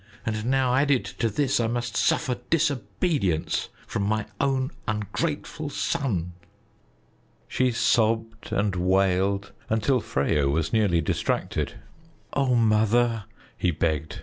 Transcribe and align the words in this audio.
And 0.25 0.47
now 0.47 0.73
added 0.73 1.05
to 1.05 1.29
this 1.29 1.59
I 1.59 1.67
must 1.67 1.95
suffer 1.95 2.39
disobedience 2.49 3.69
from 3.85 4.01
my 4.01 4.25
own 4.39 4.71
ungrateful 4.87 5.69
son." 5.69 6.31
She 7.47 7.71
sobbed 7.71 8.51
and 8.51 8.75
wailed 8.75 9.51
until 9.69 10.01
Freyo 10.01 10.49
was 10.49 10.73
nearly 10.73 11.01
distracted. 11.01 11.73
"Oh, 12.33 12.55
Mother!" 12.55 13.25
he 13.55 13.69
begged. 13.69 14.17